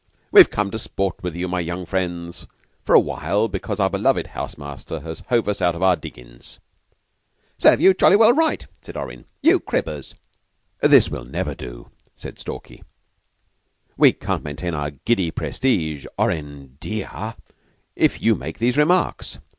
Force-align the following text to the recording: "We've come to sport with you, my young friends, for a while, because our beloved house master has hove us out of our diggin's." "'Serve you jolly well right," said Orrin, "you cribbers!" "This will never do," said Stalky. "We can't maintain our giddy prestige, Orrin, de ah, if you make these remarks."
"We've 0.31 0.49
come 0.49 0.71
to 0.71 0.79
sport 0.79 1.21
with 1.21 1.35
you, 1.35 1.47
my 1.47 1.59
young 1.59 1.85
friends, 1.85 2.47
for 2.83 2.95
a 2.95 2.99
while, 2.99 3.47
because 3.47 3.79
our 3.79 3.87
beloved 3.87 4.25
house 4.25 4.57
master 4.57 5.01
has 5.01 5.19
hove 5.29 5.47
us 5.47 5.61
out 5.61 5.75
of 5.75 5.83
our 5.83 5.95
diggin's." 5.95 6.59
"'Serve 7.59 7.79
you 7.81 7.93
jolly 7.93 8.15
well 8.15 8.33
right," 8.33 8.65
said 8.81 8.97
Orrin, 8.97 9.25
"you 9.43 9.59
cribbers!" 9.59 10.15
"This 10.81 11.09
will 11.09 11.23
never 11.23 11.53
do," 11.53 11.91
said 12.15 12.39
Stalky. 12.39 12.83
"We 13.95 14.11
can't 14.11 14.43
maintain 14.43 14.73
our 14.73 14.89
giddy 14.89 15.29
prestige, 15.29 16.07
Orrin, 16.17 16.77
de 16.79 17.03
ah, 17.05 17.35
if 17.95 18.23
you 18.23 18.33
make 18.33 18.57
these 18.57 18.77
remarks." 18.77 19.37